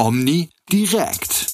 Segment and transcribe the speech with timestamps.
[0.00, 1.52] Omni direkt.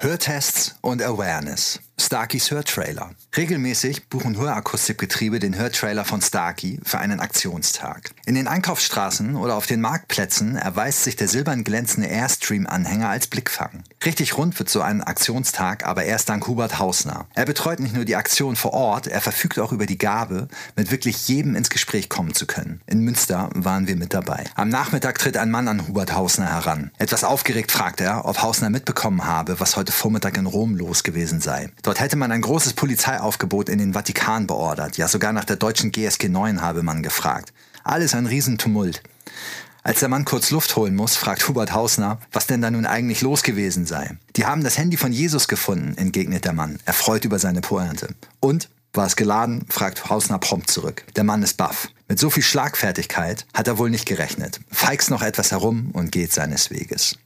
[0.00, 1.78] Hörtests und Awareness.
[2.14, 3.10] Starkeys Hörtrailer.
[3.36, 8.12] Regelmäßig buchen Hörakustikbetriebe den Hörtrailer von Starkey für einen Aktionstag.
[8.24, 13.82] In den Einkaufsstraßen oder auf den Marktplätzen erweist sich der silbern glänzende Airstream-Anhänger als Blickfang.
[14.04, 17.26] Richtig rund wird so ein Aktionstag aber erst dank Hubert Hausner.
[17.34, 20.46] Er betreut nicht nur die Aktion vor Ort, er verfügt auch über die Gabe,
[20.76, 22.80] mit wirklich jedem ins Gespräch kommen zu können.
[22.86, 24.44] In Münster waren wir mit dabei.
[24.54, 26.92] Am Nachmittag tritt ein Mann an Hubert Hausner heran.
[26.98, 31.40] Etwas aufgeregt fragt er, ob Hausner mitbekommen habe, was heute Vormittag in Rom los gewesen
[31.40, 31.70] sei.
[31.82, 34.98] Dort hätte man ein großes Polizeiaufgebot in den Vatikan beordert.
[34.98, 37.54] Ja, sogar nach der deutschen GSG 9 habe man gefragt.
[37.82, 39.02] Alles ein Riesentumult.
[39.82, 43.22] Als der Mann kurz Luft holen muss, fragt Hubert Hausner, was denn da nun eigentlich
[43.22, 44.18] los gewesen sei.
[44.36, 48.14] Die haben das Handy von Jesus gefunden, entgegnet der Mann, erfreut über seine Pointe.
[48.38, 48.68] Und?
[48.92, 49.64] War es geladen?
[49.70, 51.04] fragt Hausner prompt zurück.
[51.16, 51.88] Der Mann ist baff.
[52.06, 54.60] Mit so viel Schlagfertigkeit hat er wohl nicht gerechnet.
[54.70, 57.16] Feixt noch etwas herum und geht seines Weges.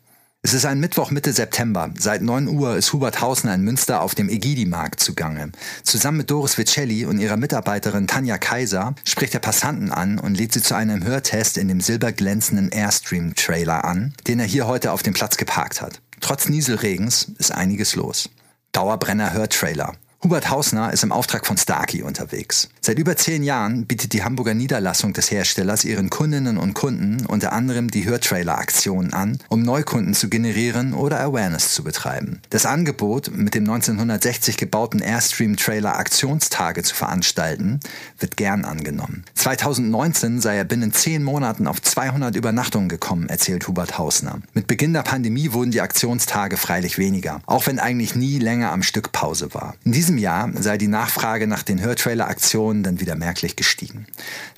[0.41, 1.91] Es ist ein Mittwoch Mitte September.
[1.98, 5.50] Seit 9 Uhr ist Hubert Hausner in Münster auf dem Egidi-Markt zugange.
[5.83, 10.53] Zusammen mit Doris Vicelli und ihrer Mitarbeiterin Tanja Kaiser spricht er Passanten an und lädt
[10.53, 15.12] sie zu einem Hörtest in dem silberglänzenden Airstream-Trailer an, den er hier heute auf dem
[15.12, 16.00] Platz geparkt hat.
[16.20, 18.30] Trotz Nieselregens ist einiges los.
[18.70, 19.97] Dauerbrenner Hörtrailer.
[20.20, 22.69] Hubert Hausner ist im Auftrag von Starkey unterwegs.
[22.80, 27.52] Seit über zehn Jahren bietet die Hamburger Niederlassung des Herstellers ihren Kundinnen und Kunden unter
[27.52, 32.41] anderem die Hörtrailer-Aktionen an, um Neukunden zu generieren oder Awareness zu betreiben.
[32.50, 37.78] Das Angebot, mit dem 1960 gebauten Airstream-Trailer Aktionstage zu veranstalten,
[38.19, 39.22] wird gern angenommen.
[39.36, 44.41] 2019 sei er binnen zehn Monaten auf 200 Übernachtungen gekommen, erzählt Hubert Hausner.
[44.52, 48.83] Mit Beginn der Pandemie wurden die Aktionstage freilich weniger, auch wenn eigentlich nie länger am
[48.83, 49.77] Stück Pause war.
[49.84, 54.06] In diesem Jahr sei die Nachfrage nach den Hörtrailer-Aktionen dann wieder merklich gestiegen.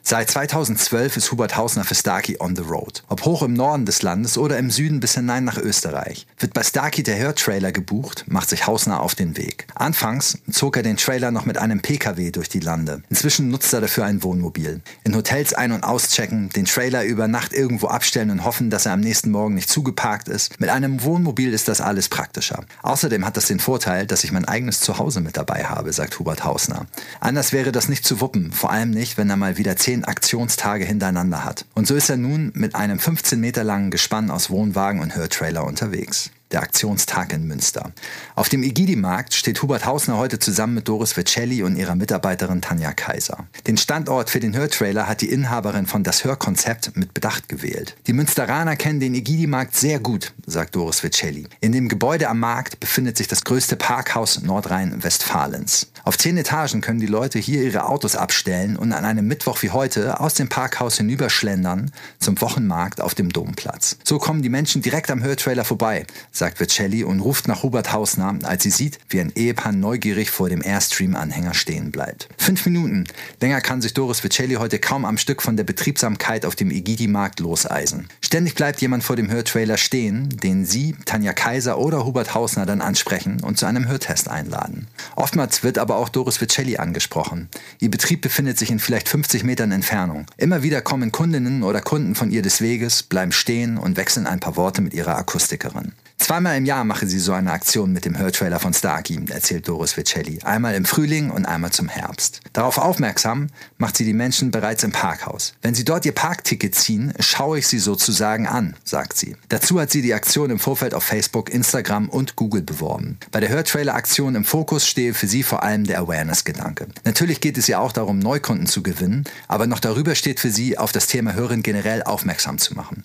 [0.02, 3.02] Seit 2012 ist Hubert Hausner für Starkey on the road.
[3.08, 6.26] Ob hoch im Norden des Landes oder im Süden bis hinein nach Österreich.
[6.38, 9.66] Wird bei Starkey der Hörtrailer gebucht, macht sich Hausner auf den Weg.
[9.74, 13.02] Anfangs zog er den Trailer noch mit einem PKW durch die Lande.
[13.10, 14.80] Inzwischen nutzt er dafür ein Wohnmobil.
[15.04, 18.92] In Hotels ein- und auschecken, den Trailer über Nacht irgendwo abstellen und hoffen, dass er
[18.92, 20.60] am nächsten Morgen nicht zugeparkt ist.
[20.60, 22.64] Mit einem Wohnmobil ist das alles praktischer.
[22.82, 26.44] Außerdem hat das den Vorteil, dass ich mein eigenes Zuhause mit dabei habe, sagt Hubert
[26.44, 26.86] Hausner.
[27.20, 30.84] Anders wäre das nicht zu wuppen, vor allem nicht, wenn er mal wieder zehn Aktionstage
[30.84, 31.64] hintereinander hat.
[31.74, 35.64] Und so ist er nun mit einem 15 Meter langen Gespann aus Wohnwagen und Hörtrailer
[35.64, 37.92] unterwegs der Aktionstag in Münster.
[38.34, 42.92] Auf dem Igidi-Markt steht Hubert Hausner heute zusammen mit Doris Vicelli und ihrer Mitarbeiterin Tanja
[42.92, 43.46] Kaiser.
[43.66, 47.96] Den Standort für den Hörtrailer hat die Inhaberin von Das Hörkonzept mit Bedacht gewählt.
[48.06, 51.46] Die Münsteraner kennen den Igidi-Markt sehr gut, sagt Doris Vicelli.
[51.60, 55.90] In dem Gebäude am Markt befindet sich das größte Parkhaus Nordrhein-Westfalens.
[56.04, 59.70] Auf zehn Etagen können die Leute hier ihre Autos abstellen und an einem Mittwoch wie
[59.70, 63.96] heute aus dem Parkhaus hinüberschlendern zum Wochenmarkt auf dem Domplatz.
[64.04, 66.06] So kommen die Menschen direkt am Hörtrailer vorbei,
[66.40, 70.48] sagt Vicelli und ruft nach Hubert Hausner, als sie sieht, wie ein Ehepaar neugierig vor
[70.48, 72.28] dem Airstream-Anhänger stehen bleibt.
[72.38, 73.04] Fünf Minuten.
[73.42, 77.40] Länger kann sich Doris Vicelli heute kaum am Stück von der Betriebsamkeit auf dem Igidi-Markt
[77.40, 78.08] loseisen.
[78.22, 82.80] Ständig bleibt jemand vor dem Hörtrailer stehen, den sie, Tanja Kaiser oder Hubert Hausner dann
[82.80, 84.88] ansprechen und zu einem Hörtest einladen.
[85.16, 87.50] Oftmals wird aber auch Doris Vicelli angesprochen.
[87.80, 90.24] Ihr Betrieb befindet sich in vielleicht 50 Metern Entfernung.
[90.38, 94.40] Immer wieder kommen Kundinnen oder Kunden von ihr des Weges, bleiben stehen und wechseln ein
[94.40, 95.92] paar Worte mit ihrer Akustikerin.
[96.30, 99.96] Zweimal im Jahr mache sie so eine Aktion mit dem Hörtrailer von Starkey, erzählt Doris
[99.96, 100.38] Vicelli.
[100.44, 102.38] Einmal im Frühling und einmal zum Herbst.
[102.52, 103.48] Darauf aufmerksam
[103.78, 105.54] macht sie die Menschen bereits im Parkhaus.
[105.60, 109.34] Wenn sie dort ihr Parkticket ziehen, schaue ich sie sozusagen an, sagt sie.
[109.48, 113.18] Dazu hat sie die Aktion im Vorfeld auf Facebook, Instagram und Google beworben.
[113.32, 116.86] Bei der Hörtrailer-Aktion im Fokus stehe für sie vor allem der Awareness-Gedanke.
[117.04, 120.78] Natürlich geht es ihr auch darum, Neukunden zu gewinnen, aber noch darüber steht für sie,
[120.78, 123.02] auf das Thema Hören generell aufmerksam zu machen.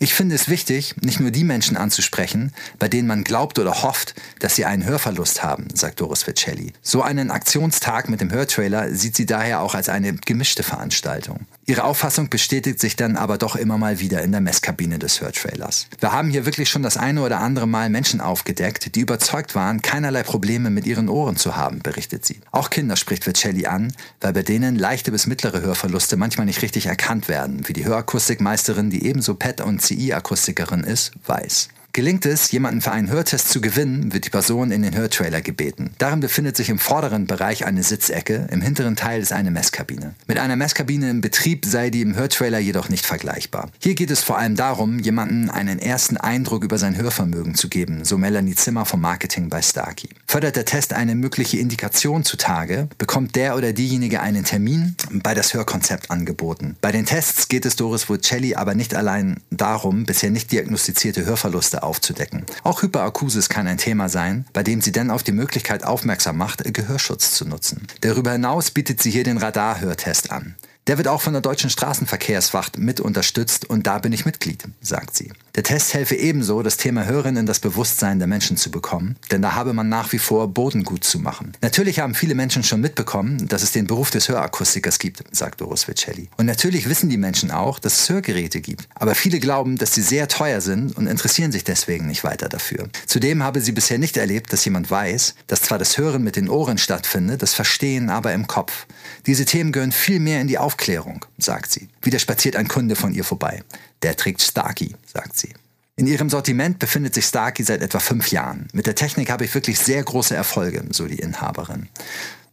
[0.00, 4.14] Ich finde es wichtig, nicht nur die Menschen anzusprechen, bei denen man glaubt oder hofft,
[4.40, 6.72] dass sie einen Hörverlust haben, sagt Doris Vicelli.
[6.82, 11.46] So einen Aktionstag mit dem Hörtrailer sieht sie daher auch als eine gemischte Veranstaltung.
[11.66, 15.86] Ihre Auffassung bestätigt sich dann aber doch immer mal wieder in der Messkabine des Hörtrailers.
[15.98, 19.80] Wir haben hier wirklich schon das eine oder andere Mal Menschen aufgedeckt, die überzeugt waren,
[19.80, 22.40] keinerlei Probleme mit ihren Ohren zu haben, berichtet sie.
[22.50, 26.86] Auch Kinder spricht Vicelli an, weil bei denen leichte bis mittlere Hörverluste manchmal nicht richtig
[26.86, 31.68] erkannt werden, wie die Hörakustikmeisterin, die ebenso PET- und CI-Akustikerin ist, weiß.
[31.94, 35.90] Gelingt es, jemanden für einen Hörtest zu gewinnen, wird die Person in den Hörtrailer gebeten.
[35.98, 40.16] Darin befindet sich im vorderen Bereich eine Sitzecke, im hinteren Teil ist eine Messkabine.
[40.26, 43.70] Mit einer Messkabine im Betrieb sei die im Hörtrailer jedoch nicht vergleichbar.
[43.78, 48.04] Hier geht es vor allem darum, jemanden einen ersten Eindruck über sein Hörvermögen zu geben,
[48.04, 50.08] so Melanie Zimmer vom Marketing bei Starkey.
[50.34, 55.54] Fördert der Test eine mögliche Indikation zutage, bekommt der oder diejenige einen Termin bei das
[55.54, 56.74] Hörkonzept angeboten.
[56.80, 61.84] Bei den Tests geht es Doris Vocelli aber nicht allein darum, bisher nicht diagnostizierte Hörverluste
[61.84, 62.46] aufzudecken.
[62.64, 66.64] Auch Hyperakusis kann ein Thema sein, bei dem sie dann auf die Möglichkeit aufmerksam macht,
[66.64, 67.86] Gehörschutz zu nutzen.
[68.00, 70.56] Darüber hinaus bietet sie hier den Radarhörtest an.
[70.88, 75.14] Der wird auch von der Deutschen Straßenverkehrswacht mit unterstützt und da bin ich Mitglied, sagt
[75.14, 75.30] sie.
[75.56, 79.40] Der Test helfe ebenso, das Thema Hören in das Bewusstsein der Menschen zu bekommen, denn
[79.40, 81.52] da habe man nach wie vor Boden gut zu machen.
[81.62, 85.86] Natürlich haben viele Menschen schon mitbekommen, dass es den Beruf des Hörakustikers gibt, sagt Doris
[85.86, 86.28] Vicelli.
[86.38, 88.88] Und natürlich wissen die Menschen auch, dass es Hörgeräte gibt.
[88.96, 92.88] Aber viele glauben, dass sie sehr teuer sind und interessieren sich deswegen nicht weiter dafür.
[93.06, 96.48] Zudem habe sie bisher nicht erlebt, dass jemand weiß, dass zwar das Hören mit den
[96.48, 98.86] Ohren stattfindet, das Verstehen aber im Kopf.
[99.26, 101.88] Diese Themen gehören viel mehr in die Aufklärung, sagt sie.
[102.02, 103.62] Wieder spaziert ein Kunde von ihr vorbei.
[104.04, 105.54] Der trägt Starkey, sagt sie.
[105.96, 108.68] In ihrem Sortiment befindet sich Starkey seit etwa fünf Jahren.
[108.74, 111.88] Mit der Technik habe ich wirklich sehr große Erfolge, so die Inhaberin.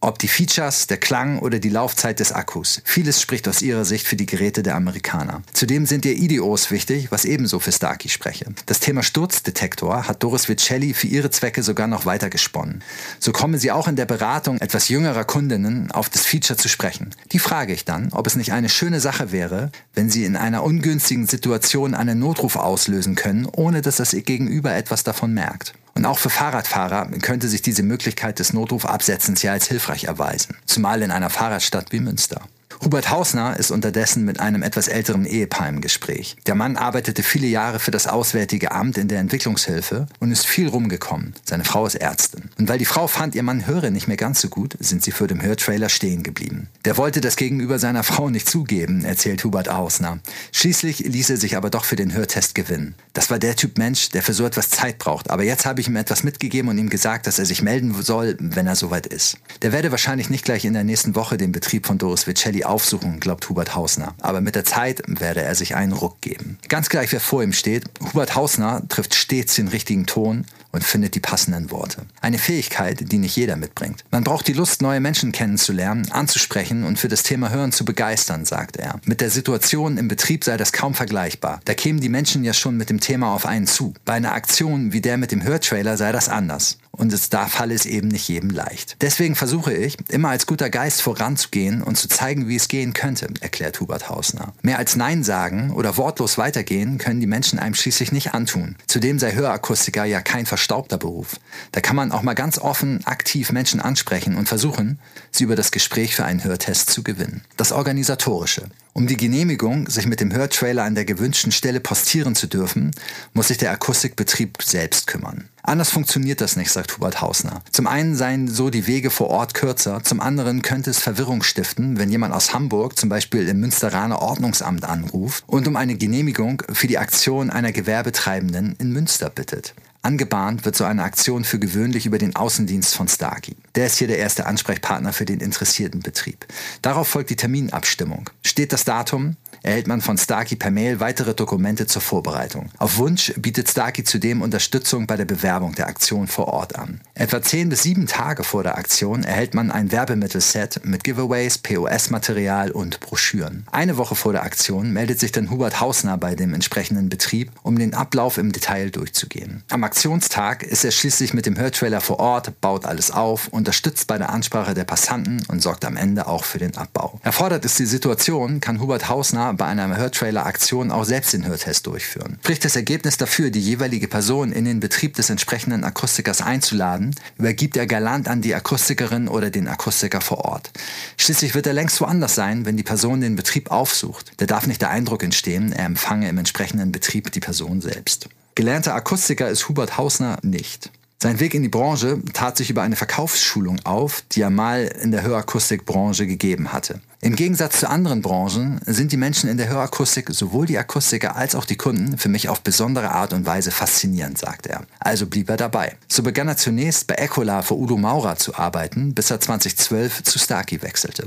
[0.04, 2.82] Ob die Features, der Klang oder die Laufzeit des Akkus.
[2.84, 5.42] Vieles spricht aus ihrer Sicht für die Geräte der Amerikaner.
[5.52, 8.46] Zudem sind ihr IDOs wichtig, was ebenso für Starkey spreche.
[8.66, 12.82] Das Thema Sturzdetektor hat Doris Vicelli für ihre Zwecke sogar noch weiter gesponnen.
[13.20, 17.10] So komme sie auch in der Beratung etwas jüngerer Kundinnen auf das Feature zu sprechen.
[17.30, 20.64] Die frage ich dann, ob es nicht eine schöne Sache wäre, wenn sie in einer
[20.64, 25.74] ungünstigen Situation einen Notruf auslösen können, ohne dass das ihr Gegenüber etwas davon merkt.
[25.94, 31.02] Und auch für Fahrradfahrer könnte sich diese Möglichkeit des Notrufabsetzens ja als hilfreich erweisen, zumal
[31.02, 32.42] in einer Fahrradstadt wie Münster.
[32.84, 36.34] Hubert Hausner ist unterdessen mit einem etwas älteren Ehepaar im Gespräch.
[36.46, 40.66] Der Mann arbeitete viele Jahre für das Auswärtige Amt in der Entwicklungshilfe und ist viel
[40.66, 41.32] rumgekommen.
[41.44, 42.50] Seine Frau ist Ärztin.
[42.58, 45.12] Und weil die Frau fand, ihr Mann höre nicht mehr ganz so gut, sind sie
[45.12, 46.70] für den Hörtrailer stehen geblieben.
[46.84, 50.18] Der wollte das gegenüber seiner Frau nicht zugeben, erzählt Hubert Hausner.
[50.50, 52.96] Schließlich ließ er sich aber doch für den Hörtest gewinnen.
[53.12, 55.30] Das war der Typ Mensch, der für so etwas Zeit braucht.
[55.30, 58.36] Aber jetzt habe ich ihm etwas mitgegeben und ihm gesagt, dass er sich melden soll,
[58.40, 59.36] wenn er soweit ist.
[59.62, 63.20] Der werde wahrscheinlich nicht gleich in der nächsten Woche den Betrieb von Doris Vicelli aufsuchen,
[63.20, 64.14] glaubt Hubert Hausner.
[64.20, 66.58] Aber mit der Zeit werde er sich einen Ruck geben.
[66.68, 71.14] Ganz gleich, wer vor ihm steht, Hubert Hausner trifft stets den richtigen Ton und findet
[71.14, 72.06] die passenden Worte.
[72.22, 74.04] Eine Fähigkeit, die nicht jeder mitbringt.
[74.10, 78.46] Man braucht die Lust, neue Menschen kennenzulernen, anzusprechen und für das Thema Hören zu begeistern,
[78.46, 78.98] sagt er.
[79.04, 81.60] Mit der Situation im Betrieb sei das kaum vergleichbar.
[81.66, 83.92] Da kämen die Menschen ja schon mit dem Thema auf einen zu.
[84.06, 87.74] Bei einer Aktion wie der mit dem Hörtrailer sei das anders und es da falle
[87.74, 88.96] es eben nicht jedem leicht.
[89.00, 93.28] Deswegen versuche ich, immer als guter Geist voranzugehen und zu zeigen, wie es gehen könnte,
[93.40, 94.52] erklärt Hubert Hausner.
[94.62, 98.76] Mehr als Nein sagen oder wortlos weitergehen können die Menschen einem schließlich nicht antun.
[98.86, 101.40] Zudem sei Hörakustiker ja kein verstaubter Beruf.
[101.72, 104.98] Da kann man auch mal ganz offen, aktiv Menschen ansprechen und versuchen,
[105.30, 107.42] sie über das Gespräch für einen Hörtest zu gewinnen.
[107.56, 108.68] Das Organisatorische.
[108.92, 112.90] Um die Genehmigung, sich mit dem Hörtrailer an der gewünschten Stelle postieren zu dürfen,
[113.32, 115.48] muss sich der Akustikbetrieb selbst kümmern.
[115.64, 117.62] Anders funktioniert das nicht, sagt Hubert Hausner.
[117.70, 121.98] Zum einen seien so die Wege vor Ort kürzer, zum anderen könnte es Verwirrung stiften,
[121.98, 126.88] wenn jemand aus Hamburg zum Beispiel im Münsteraner Ordnungsamt anruft und um eine Genehmigung für
[126.88, 129.74] die Aktion einer Gewerbetreibenden in Münster bittet.
[130.04, 133.54] Angebahnt wird so eine Aktion für gewöhnlich über den Außendienst von Starkey.
[133.76, 136.44] Der ist hier der erste Ansprechpartner für den interessierten Betrieb.
[136.82, 138.28] Darauf folgt die Terminabstimmung.
[138.42, 142.70] Steht das Datum, erhält man von Starkey per Mail weitere Dokumente zur Vorbereitung.
[142.78, 147.00] Auf Wunsch bietet Starkey zudem Unterstützung bei der Bewerbung der Aktion vor Ort an.
[147.14, 152.72] Etwa zehn bis sieben Tage vor der Aktion erhält man ein Werbemittelset mit Giveaways, POS-Material
[152.72, 153.66] und Broschüren.
[153.70, 157.78] Eine Woche vor der Aktion meldet sich dann Hubert Hausner bei dem entsprechenden Betrieb, um
[157.78, 159.62] den Ablauf im Detail durchzugehen.
[159.70, 164.16] Am Aktionstag ist er schließlich mit dem Hörtrailer vor Ort, baut alles auf, unterstützt bei
[164.16, 167.20] der Ansprache der Passanten und sorgt am Ende auch für den Abbau.
[167.22, 172.38] Erfordert es die Situation, kann Hubert Hausner bei einer Hörtrailer-Aktion auch selbst den Hörtest durchführen.
[172.40, 177.76] Spricht das Ergebnis dafür, die jeweilige Person in den Betrieb des entsprechenden Akustikers einzuladen, übergibt
[177.76, 180.70] er galant an die Akustikerin oder den Akustiker vor Ort.
[181.18, 184.32] Schließlich wird er längst woanders sein, wenn die Person den Betrieb aufsucht.
[184.38, 188.30] Da darf nicht der Eindruck entstehen, er empfange im entsprechenden Betrieb die Person selbst.
[188.54, 190.90] Gelernter Akustiker ist Hubert Hausner nicht.
[191.22, 195.10] Sein Weg in die Branche tat sich über eine Verkaufsschulung auf, die er mal in
[195.10, 197.00] der Hörakustikbranche gegeben hatte.
[197.24, 201.54] Im Gegensatz zu anderen Branchen sind die Menschen in der Hörakustik, sowohl die Akustiker als
[201.54, 204.82] auch die Kunden, für mich auf besondere Art und Weise faszinierend, sagt er.
[204.98, 205.94] Also blieb er dabei.
[206.08, 210.40] So begann er zunächst bei Ecola für Udo Maurer zu arbeiten, bis er 2012 zu
[210.40, 211.26] Starkey wechselte.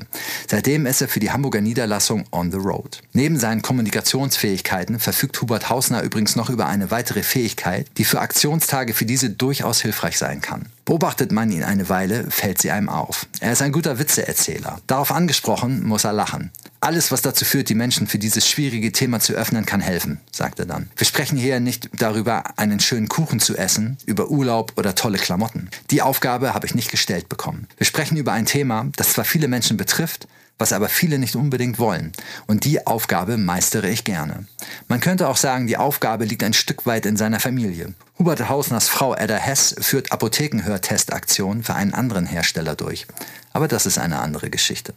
[0.50, 3.02] Seitdem ist er für die Hamburger Niederlassung on the road.
[3.14, 8.94] Neben seinen Kommunikationsfähigkeiten verfügt Hubert Hausner übrigens noch über eine weitere Fähigkeit, die für Aktionstage
[8.94, 10.66] für diese durchaus hilfreich sein kann.
[10.86, 13.26] Beobachtet man ihn eine Weile, fällt sie einem auf.
[13.40, 14.80] Er ist ein guter Witzeerzähler.
[14.86, 16.52] Darauf angesprochen, muss er lachen.
[16.80, 20.60] Alles, was dazu führt, die Menschen für dieses schwierige Thema zu öffnen, kann helfen, sagt
[20.60, 20.92] er dann.
[20.96, 25.72] Wir sprechen hier nicht darüber, einen schönen Kuchen zu essen, über Urlaub oder tolle Klamotten.
[25.90, 27.68] Die Aufgabe habe ich nicht gestellt bekommen.
[27.78, 31.80] Wir sprechen über ein Thema, das zwar viele Menschen betrifft, was aber viele nicht unbedingt
[31.80, 32.12] wollen.
[32.48, 34.46] Und die Aufgabe meistere ich gerne.
[34.88, 37.94] Man könnte auch sagen, die Aufgabe liegt ein Stück weit in seiner Familie.
[38.18, 43.06] Hubert Hausners Frau Edda Hess führt Apothekenhörtestaktionen für einen anderen Hersteller durch.
[43.52, 44.94] Aber das ist eine andere Geschichte.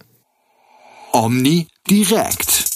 [1.13, 2.68] Omni direkt.